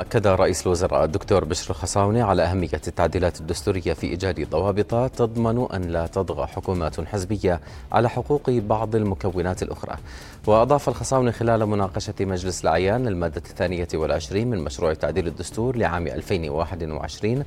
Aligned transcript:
أكد 0.00 0.26
رئيس 0.26 0.66
الوزراء 0.66 1.04
الدكتور 1.04 1.44
بشر 1.44 1.70
الخصاونة 1.70 2.22
على 2.22 2.42
أهمية 2.42 2.80
التعديلات 2.88 3.40
الدستورية 3.40 3.92
في 3.92 4.06
إيجاد 4.06 4.50
ضوابط 4.50 5.10
تضمن 5.10 5.66
أن 5.74 5.82
لا 5.82 6.06
تطغى 6.06 6.46
حكومات 6.46 7.00
حزبية 7.00 7.60
على 7.92 8.08
حقوق 8.10 8.50
بعض 8.50 8.96
المكونات 8.96 9.62
الأخرى. 9.62 9.96
وأضاف 10.46 10.88
الخصاونة 10.88 11.30
خلال 11.30 11.66
مناقشة 11.66 12.14
مجلس 12.20 12.62
الأعيان 12.62 13.08
للمادة 13.08 13.42
الثانية 13.50 13.88
والعشرين 13.94 14.50
من 14.50 14.58
مشروع 14.58 14.94
تعديل 14.94 15.26
الدستور 15.26 15.76
لعام 15.76 16.06
2021 16.06 17.44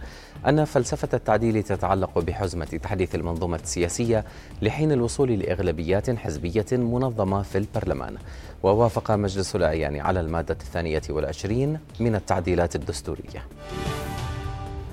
أن 0.48 0.66
فلسفة 0.66 1.10
التعديل 1.14 1.64
تتعلق 1.64 2.20
بحزمة 2.20 2.66
تحديث 2.66 3.16
المنظومة 3.16 3.60
السياسية 3.64 4.26
لحين 4.62 4.92
الوصول 4.92 5.32
لأغلبيات 5.32 6.10
حزبية 6.10 6.66
منظمة 6.72 7.42
في 7.42 7.58
البرلمان. 7.58 8.16
ووافق 8.64 9.12
مجلس 9.12 9.56
الأعيان 9.56 10.00
على 10.00 10.20
المادة 10.20 10.58
الثانية 10.62 11.02
والعشرين 11.10 11.80
من 12.00 12.16
التعديلات 12.44 12.76
الدستورية. 12.76 13.44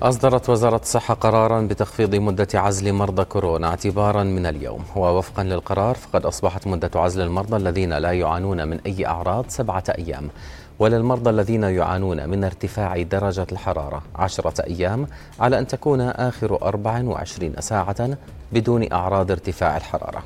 أصدرت 0.01 0.49
وزارة 0.49 0.81
الصحة 0.83 1.13
قرارا 1.13 1.61
بتخفيض 1.61 2.15
مدة 2.15 2.47
عزل 2.53 2.93
مرضى 2.93 3.23
كورونا 3.23 3.67
اعتبارا 3.67 4.23
من 4.23 4.45
اليوم. 4.45 4.83
ووفقا 4.95 5.43
للقرار 5.43 5.95
فقد 5.95 6.25
أصبحت 6.25 6.67
مدة 6.67 6.91
عزل 6.95 7.21
المرضى 7.21 7.57
الذين 7.57 7.93
لا 7.93 8.11
يعانون 8.11 8.67
من 8.67 8.79
أي 8.85 9.05
أعراض 9.05 9.45
سبعة 9.47 9.83
أيام. 9.97 10.29
وللمرضى 10.79 11.29
الذين 11.29 11.63
يعانون 11.63 12.29
من 12.29 12.43
ارتفاع 12.43 13.01
درجة 13.01 13.47
الحرارة 13.51 14.01
عشرة 14.15 14.61
أيام 14.61 15.07
على 15.39 15.59
أن 15.59 15.67
تكون 15.67 16.01
آخر 16.01 16.55
24 16.61 17.53
ساعة 17.59 18.17
بدون 18.51 18.91
أعراض 18.93 19.31
ارتفاع 19.31 19.77
الحرارة. 19.77 20.23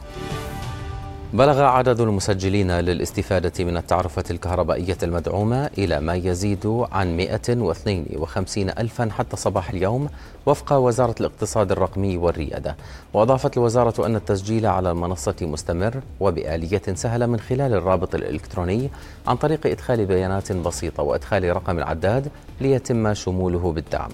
بلغ 1.34 1.62
عدد 1.62 1.99
المسجلين 1.99 2.71
للاستفادة 2.71 3.65
من 3.65 3.77
التعرفة 3.77 4.23
الكهربائية 4.31 4.98
المدعومة 5.04 5.70
إلى 5.77 5.99
ما 5.99 6.15
يزيد 6.15 6.85
عن 6.91 7.17
152 7.17 8.70
ألفا 8.70 9.09
حتى 9.12 9.37
صباح 9.37 9.70
اليوم 9.70 10.09
وفق 10.45 10.73
وزارة 10.73 11.15
الاقتصاد 11.20 11.71
الرقمي 11.71 12.17
والريادة. 12.17 12.76
وأضافت 13.13 13.57
الوزارة 13.57 14.05
أن 14.05 14.15
التسجيل 14.15 14.65
على 14.65 14.91
المنصة 14.91 15.35
مستمر 15.41 16.01
وبآلية 16.20 16.82
سهلة 16.93 17.26
من 17.26 17.39
خلال 17.39 17.73
الرابط 17.73 18.15
الإلكتروني 18.15 18.89
عن 19.27 19.35
طريق 19.35 19.67
إدخال 19.67 20.05
بيانات 20.05 20.51
بسيطة 20.51 21.04
وإدخال 21.04 21.55
رقم 21.55 21.77
العداد 21.77 22.27
ليتم 22.62 23.13
شموله 23.13 23.71
بالدعم. 23.71 24.10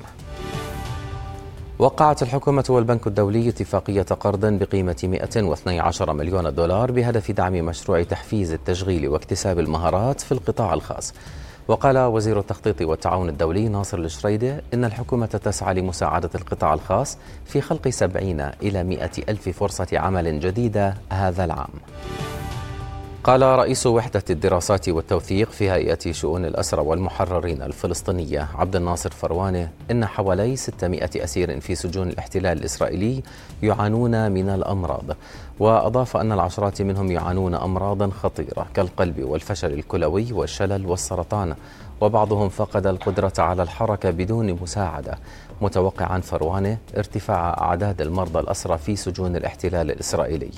وقعت 1.82 2.22
الحكومة 2.24 2.66
والبنك 2.70 3.08
الدولي 3.08 3.50
اتفاقية 3.50 4.02
قرض 4.02 4.46
بقيمة 4.46 4.96
112 5.04 6.14
مليون 6.14 6.54
دولار 6.56 6.92
بهدف 6.92 7.32
دعم 7.32 7.54
مشروع 7.54 8.04
تحفيز 8.04 8.54
التشغيل 8.54 9.08
واكتساب 9.08 9.60
المهارات 9.60 10.22
في 10.22 10.32
القطاع 10.32 10.74
الخاص. 10.74 11.14
وقال 11.68 11.98
وزير 11.98 12.40
التخطيط 12.40 12.82
والتعاون 12.82 13.30
الدولي 13.30 13.68
ناصر 13.68 13.98
الشريدة 13.98 14.62
إن 14.74 14.86
الحكومة 14.86 15.26
تسعى 15.26 15.74
لمساعدة 15.74 16.30
القطاع 16.36 16.74
الخاص 16.74 17.18
في 17.46 17.62
خلق 17.62 17.90
70 17.90 18.40
إلى 18.40 18.84
100 18.84 19.12
ألف 19.30 19.50
فرصة 19.50 19.88
عمل 19.94 20.40
جديدة 20.40 20.94
هذا 21.12 21.46
العام. 21.46 21.70
قال 23.24 23.42
رئيس 23.42 23.88
وحدة 23.88 24.24
الدراسات 24.30 24.90
والتوثيق 24.90 25.52
في 25.52 25.72
هيئة 25.72 26.12
شؤون 26.12 26.46
الأسرى 26.46 26.82
والمحررين 26.82 27.62
الفلسطينية 27.62 28.48
عبد 28.56 28.76
الناصر 28.76 29.12
فروانة 29.12 29.70
إن 29.92 30.06
حوالي 30.06 30.56
600 30.56 31.10
أسير 31.16 31.60
في 31.60 31.76
سجون 31.76 32.10
الاحتلال 32.10 32.58
الإسرائيلي 32.58 33.24
يعانون 33.64 34.32
من 34.32 34.50
الأمراض 34.50 35.04
وأضاف 35.60 36.18
أن 36.18 36.32
العشرات 36.32 36.82
منهم 36.82 37.12
يعانون 37.12 37.56
أمراضا 37.56 38.10
خطيرة 38.10 38.68
كالقلب 38.74 39.24
والفشل 39.24 39.74
الكلوي 39.74 40.34
والشلل 40.34 40.86
والسرطان 40.86 41.56
وبعضهم 42.02 42.50
فقد 42.50 42.88
القدرة 42.88 43.34
على 43.38 43.64
الحركة 43.64 44.12
بدون 44.12 44.54
مساعدة. 44.62 45.18
متوقعا 45.62 46.20
فروانة 46.20 46.78
ارتفاع 46.98 47.58
أعداد 47.62 48.02
المرضى 48.02 48.40
الأسرى 48.40 48.78
في 48.78 48.96
سجون 48.96 49.36
الاحتلال 49.36 49.92
الإسرائيلي. 49.92 50.52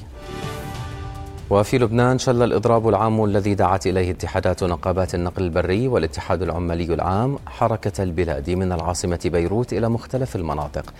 وفي 1.54 1.78
لبنان 1.78 2.20
شل 2.20 2.44
الإضراب 2.44 2.90
العام 2.90 3.24
الذي 3.24 3.56
دعت 3.56 3.88
إليه 3.88 4.12
اتحادات 4.12 4.64
نقابات 4.64 5.16
النقل 5.16 5.44
البري 5.44 5.88
والاتحاد 5.88 6.42
العمالي 6.42 6.94
العام 6.94 7.38
حركة 7.46 8.04
البلاد 8.04 8.50
من 8.50 8.72
العاصمة 8.72 9.20
بيروت 9.26 9.74
إلى 9.74 9.90
مختلف 9.90 10.36
المناطق. 10.36 10.94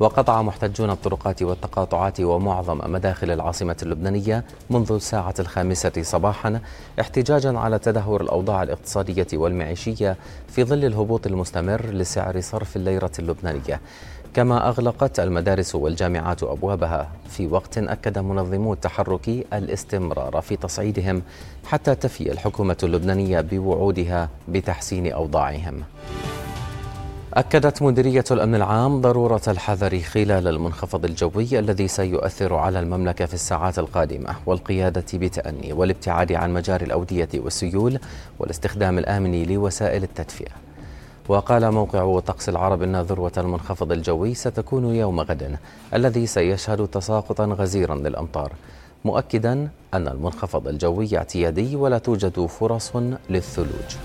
وقطع 0.00 0.42
محتجون 0.42 0.90
الطرقات 0.90 1.42
والتقاطعات 1.42 2.20
ومعظم 2.20 2.92
مداخل 2.92 3.30
العاصمة 3.30 3.76
اللبنانية 3.82 4.44
منذ 4.70 4.92
الساعة 4.92 5.34
الخامسة 5.38 5.92
صباحا 6.02 6.60
احتجاجا 7.00 7.58
على 7.58 7.78
تدهور 7.78 8.20
الأوضاع 8.20 8.62
الاقتصادية 8.62 9.26
والمعيشية 9.32 10.16
في 10.48 10.64
ظل 10.64 10.84
الهبوط 10.84 11.26
المستمر 11.26 11.86
لسعر 11.86 12.40
صرف 12.40 12.76
الليرة 12.76 13.12
اللبنانية. 13.18 13.80
كما 14.34 14.68
أغلقت 14.68 15.20
المدارس 15.20 15.74
والجامعات 15.74 16.42
أبوابها. 16.42 17.08
في 17.28 17.46
وقت 17.46 17.78
أكد 17.78 18.18
منظمو 18.18 18.72
التحرك 18.72 19.28
الاستمرار 19.28 20.40
في 20.40 20.56
تصعيدهم 20.56 21.22
حتى 21.66 21.94
تفي 21.94 22.32
الحكومة 22.32 22.76
اللبنانية 22.82 23.40
بوعودها 23.40 24.28
بتحسين 24.48 25.12
أوضاعهم. 25.12 25.82
أكدت 27.34 27.82
مديرية 27.82 28.24
الأمن 28.30 28.54
العام 28.54 29.00
ضرورة 29.00 29.42
الحذر 29.48 29.98
خلال 29.98 30.48
المنخفض 30.48 31.04
الجوي 31.04 31.58
الذي 31.58 31.88
سيؤثر 31.88 32.54
على 32.54 32.80
المملكة 32.80 33.26
في 33.26 33.34
الساعات 33.34 33.78
القادمة 33.78 34.34
والقيادة 34.46 35.04
بتأني 35.14 35.72
والابتعاد 35.72 36.32
عن 36.32 36.54
مجاري 36.54 36.86
الأودية 36.86 37.28
والسيول 37.34 37.98
والاستخدام 38.38 38.98
الآمن 38.98 39.42
لوسائل 39.42 40.02
التدفئة. 40.02 40.69
وقال 41.30 41.70
موقع 41.72 42.20
طقس 42.20 42.48
العرب 42.48 42.82
أن 42.82 42.96
ذروة 43.00 43.32
المنخفض 43.36 43.92
الجوي 43.92 44.34
ستكون 44.34 44.94
يوم 44.94 45.20
غد 45.20 45.58
الذي 45.94 46.26
سيشهد 46.26 46.88
تساقطا 46.88 47.44
غزيرا 47.44 47.94
للأمطار 47.94 48.52
مؤكدا 49.04 49.68
أن 49.94 50.08
المنخفض 50.08 50.68
الجوي 50.68 51.18
اعتيادي 51.18 51.76
ولا 51.76 51.98
توجد 51.98 52.46
فرص 52.46 52.96
للثلوج. 53.30 53.96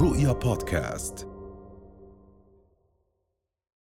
رؤيا 0.00 0.32
بودكاست. 0.32 1.29